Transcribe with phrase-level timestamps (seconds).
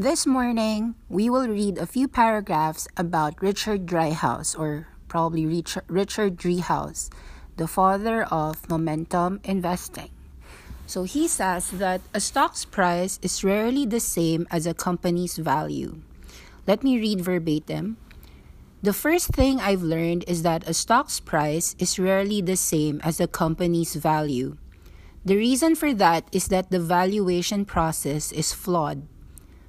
[0.00, 7.12] This morning, we will read a few paragraphs about Richard Driehaus, or probably Richard, Driehaus,
[7.58, 10.08] the father of momentum investing.
[10.86, 16.00] So he says that a stock's price is rarely the same as a company's value.
[16.66, 17.98] Let me read verbatim.
[18.80, 23.20] The first thing I've learned is that a stock's price is rarely the same as
[23.20, 24.56] a company's value.
[25.26, 29.04] The reason for that is that the valuation process is flawed.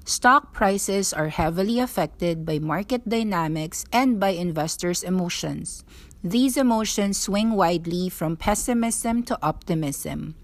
[0.04, 5.84] Stock prices are heavily affected by market dynamics and by investors' emotions.
[6.24, 10.36] These emotions swing widely from pessimism to optimism.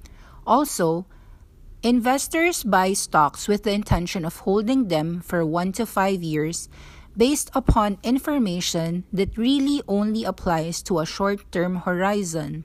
[0.46, 1.06] Also,
[1.82, 6.70] investors buy stocks with the intention of holding them for one to five years
[7.18, 12.64] based upon information that really only applies to a short term horizon.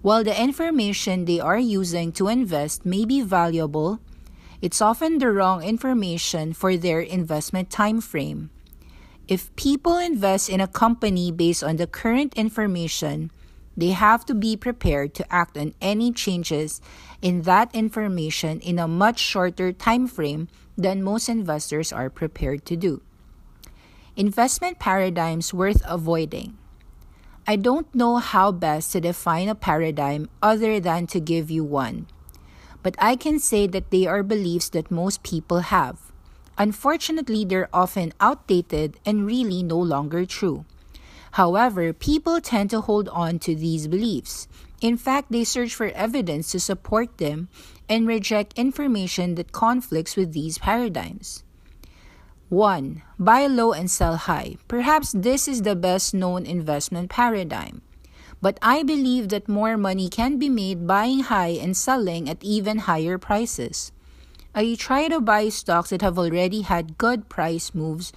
[0.00, 4.00] While the information they are using to invest may be valuable,
[4.62, 8.50] it's often the wrong information for their investment time frame.
[9.26, 13.30] If people invest in a company based on the current information,
[13.76, 16.80] they have to be prepared to act on any changes
[17.22, 22.76] in that information in a much shorter time frame than most investors are prepared to
[22.76, 23.00] do.
[24.16, 26.58] Investment paradigms worth avoiding.
[27.46, 32.06] I don't know how best to define a paradigm other than to give you one
[32.82, 35.98] but I can say that they are beliefs that most people have.
[36.58, 40.64] Unfortunately, they're often outdated and really no longer true.
[41.32, 44.48] However, people tend to hold on to these beliefs.
[44.80, 47.48] In fact, they search for evidence to support them
[47.88, 51.44] and reject information that conflicts with these paradigms.
[52.48, 53.02] 1.
[53.18, 54.56] Buy low and sell high.
[54.66, 57.82] Perhaps this is the best known investment paradigm.
[58.40, 62.88] But I believe that more money can be made buying high and selling at even
[62.88, 63.92] higher prices.
[64.54, 68.12] I try to buy stocks that have already had good price moves,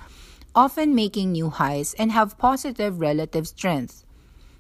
[0.56, 4.06] often making new highs, and have positive relative strength.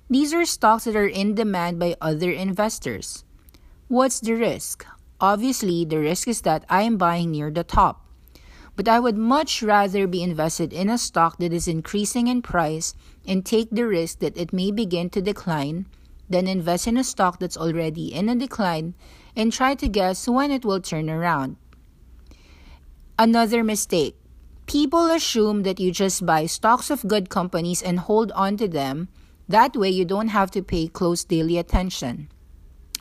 [0.10, 3.24] These are stocks that are in demand by other investors.
[3.88, 4.86] What's the risk?
[5.22, 8.03] Obviously, the risk is that I am buying near the top
[8.76, 12.96] but I would much rather be invested in a stock that is increasing in price
[13.28, 15.86] and take the risk that it may begin to decline
[16.30, 18.96] than invest in a stock that's already in a decline
[19.36, 21.58] and try to guess when it will turn around.
[23.18, 24.16] Another mistake.
[24.66, 29.10] People assume that you just buy stocks of good companies and hold on to them.
[29.48, 32.30] That way, you don't have to pay close daily attention.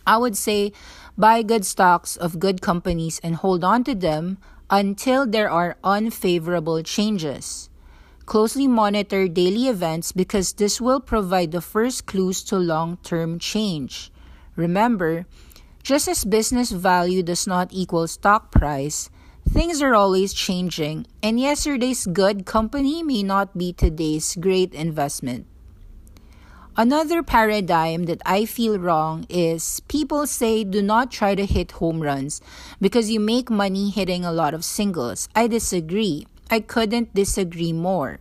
[0.07, 0.73] I would say
[1.17, 4.39] buy good stocks of good companies and hold on to them
[4.71, 7.69] until there are unfavorable changes.
[8.25, 14.11] Closely monitor daily events because this will provide the first clues to long term change.
[14.57, 15.27] Remember,
[15.83, 19.11] just as business value does not equal stock price,
[19.49, 25.47] things are always changing, and yesterday's good company may not be today's great investment.
[26.75, 32.01] Another paradigm that I feel wrong is people say do not try to hit home
[32.01, 32.41] runs
[32.81, 35.29] because you make money hitting a lot of singles.
[35.37, 36.27] I disagree.
[36.51, 38.21] I couldn't disagree more.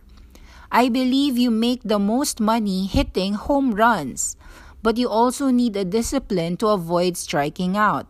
[0.70, 4.36] I believe you make the most money hitting home runs,
[4.82, 8.06] but you also need a discipline to avoid striking out.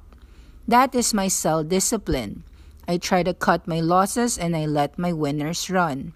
[0.67, 2.43] That is my self discipline.
[2.89, 6.15] I try to cut my losses and I let my winners run.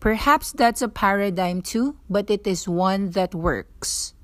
[0.00, 4.14] Perhaps that's a paradigm too, but it is one that works.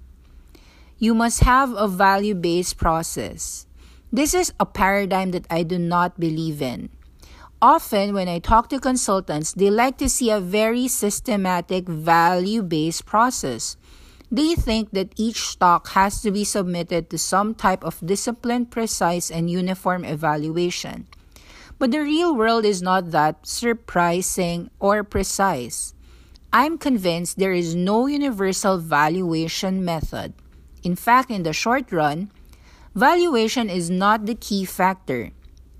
[0.99, 3.67] You must have a value based process.
[4.13, 6.91] This is a paradigm that I do not believe in.
[7.61, 13.07] Often, when I talk to consultants, they like to see a very systematic value based
[13.07, 13.77] process.
[14.31, 19.31] They think that each stock has to be submitted to some type of disciplined, precise,
[19.31, 21.09] and uniform evaluation.
[21.85, 25.93] But the real world is not that surprising or precise.
[26.51, 30.33] I'm convinced there is no universal valuation method.
[30.83, 32.33] In fact, in the short run,
[32.95, 35.33] valuation is not the key factor.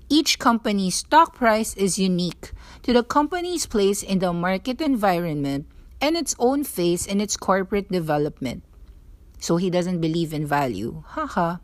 [0.07, 2.51] Each company's stock price is unique
[2.83, 5.65] to the company's place in the market environment
[5.99, 8.61] and its own phase in its corporate development.
[9.39, 11.01] So he doesn't believe in value.
[11.17, 11.57] Haha.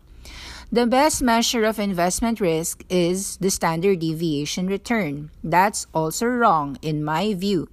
[0.74, 5.30] The best measure of investment risk is the standard deviation return.
[5.44, 7.68] That's also wrong in my view.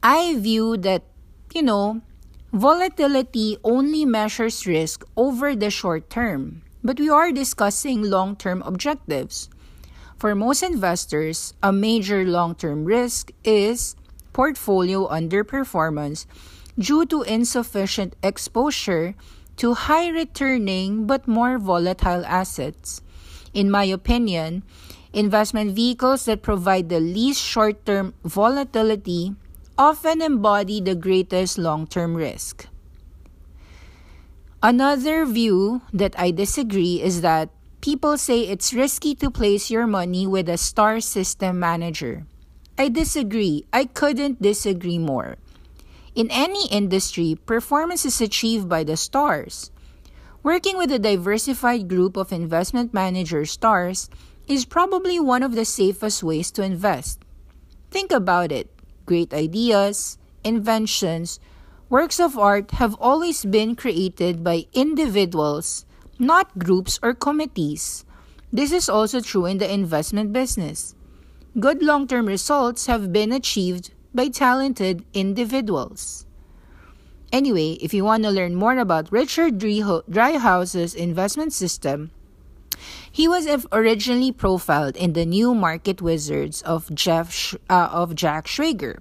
[0.00, 1.02] I view that,
[1.52, 2.02] you know,
[2.52, 9.50] volatility only measures risk over the short term, but we are discussing long term objectives.
[10.16, 13.96] For most investors, a major long term risk is
[14.32, 16.26] portfolio underperformance
[16.78, 19.16] due to insufficient exposure
[19.60, 23.04] to high returning but more volatile assets.
[23.52, 24.64] In my opinion,
[25.12, 29.36] investment vehicles that provide the least short term volatility
[29.76, 32.68] often embody the greatest long term risk.
[34.62, 37.48] Another view that I disagree is that
[37.80, 42.24] people say it's risky to place your money with a star system manager.
[42.76, 43.64] I disagree.
[43.72, 45.36] I couldn't disagree more.
[46.14, 49.70] In any industry, performance is achieved by the stars.
[50.42, 54.10] Working with a diversified group of investment manager stars
[54.48, 57.20] is probably one of the safest ways to invest.
[57.90, 58.70] Think about it
[59.06, 61.40] great ideas, inventions,
[61.88, 65.84] works of art have always been created by individuals,
[66.18, 68.04] not groups or committees.
[68.52, 70.94] This is also true in the investment business.
[71.58, 76.26] Good long term results have been achieved by talented individuals.
[77.32, 82.10] Anyway, if you want to learn more about Richard Driehaus's investment system,
[83.10, 88.98] he was originally profiled in the New Market Wizards of Jeff uh, of Jack Schwager.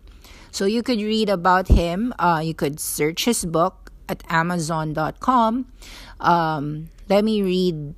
[0.51, 2.13] So you could read about him.
[2.17, 5.71] Uh, you could search his book at Amazon.com.
[6.19, 7.95] Um, let me read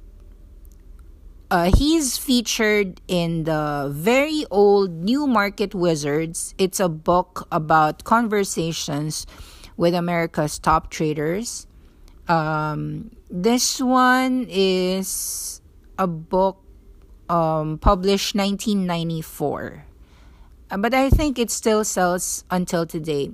[1.51, 6.56] uh, he's featured in the very old New Market Wizards.
[6.57, 9.27] It's a book about conversations
[9.75, 11.68] with America's top traders.
[12.30, 15.62] Um, this one is
[16.00, 16.63] a book
[17.27, 19.86] um, published 1994,
[20.71, 23.31] uh, but I think it still sells until today.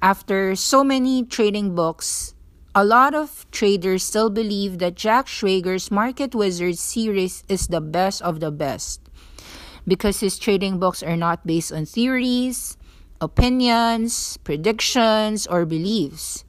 [0.00, 2.33] After so many trading books,
[2.74, 8.20] a lot of traders still believe that Jack Schwager's Market Wizards series is the best
[8.22, 9.00] of the best
[9.86, 12.76] because his trading books are not based on theories,
[13.20, 16.44] opinions, predictions, or beliefs.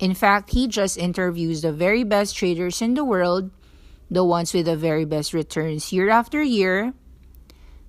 [0.00, 3.50] In fact, he just interviews the very best traders in the world,
[4.10, 6.92] the ones with the very best returns year after year,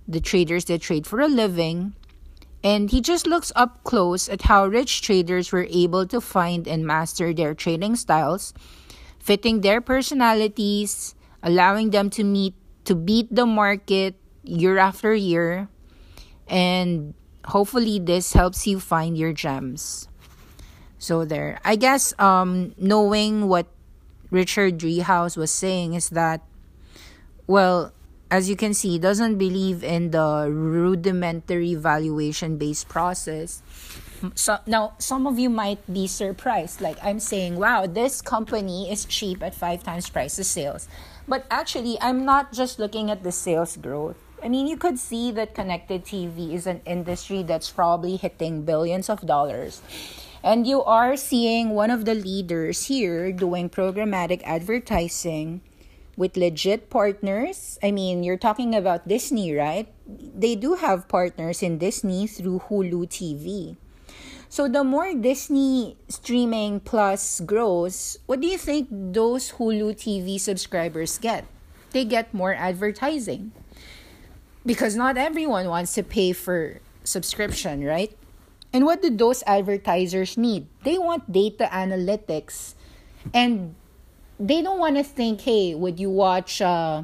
[0.08, 1.96] the traders that trade for a living,
[2.64, 6.86] and he just looks up close at how rich traders were able to find and
[6.86, 8.54] master their trading styles,
[9.20, 12.54] fitting their personalities, allowing them to meet
[12.86, 15.70] to beat the market year after year.
[16.48, 17.14] And
[17.46, 20.08] hopefully this helps you find your gems.
[20.98, 21.60] So there.
[21.64, 23.68] I guess um knowing what
[24.32, 26.42] Richard Driehaus was saying is that
[27.48, 27.94] well,
[28.32, 33.62] as you can see, doesn't believe in the rudimentary valuation based process.
[34.36, 36.82] So now some of you might be surprised.
[36.82, 40.88] Like I'm saying, wow, this company is cheap at five times price of sales.
[41.28, 44.18] But actually, I'm not just looking at the sales growth.
[44.44, 49.10] I mean, you could see that connected TV is an industry that's probably hitting billions
[49.10, 49.82] of dollars.
[50.44, 55.62] And you are seeing one of the leaders here doing programmatic advertising
[56.20, 57.80] with legit partners.
[57.82, 59.88] I mean, you're talking about Disney, right?
[60.06, 63.80] They do have partners in Disney through Hulu TV.
[64.52, 71.18] So the more Disney streaming plus grows, what do you think those Hulu TV subscribers
[71.18, 71.48] get?
[71.92, 73.56] They get more advertising.
[74.66, 78.12] Because not everyone wants to pay for subscription, right?
[78.74, 80.68] And what do those advertisers need?
[80.84, 82.76] They want data analytics
[83.34, 83.79] and
[84.40, 86.62] they don't want to think, hey, would you watch?
[86.62, 87.04] Uh,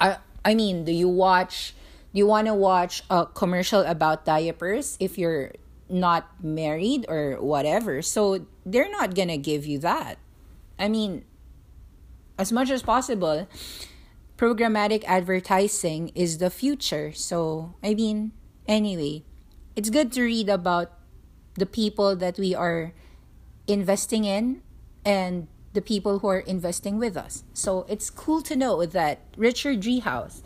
[0.00, 1.74] I I mean, do you watch?
[2.12, 5.52] Do you want to watch a commercial about diapers if you're
[5.88, 8.00] not married or whatever?
[8.02, 10.18] So they're not gonna give you that.
[10.78, 11.24] I mean,
[12.38, 13.46] as much as possible,
[14.38, 17.12] programmatic advertising is the future.
[17.12, 18.32] So I mean,
[18.66, 19.22] anyway,
[19.76, 20.90] it's good to read about
[21.54, 22.92] the people that we are
[23.68, 24.62] investing in
[25.04, 27.44] and the people who are investing with us.
[27.54, 30.42] So it's cool to know that Richard Driehaus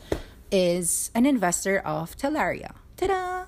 [0.50, 2.74] is an investor of Talaria.
[2.96, 3.46] Ta-da!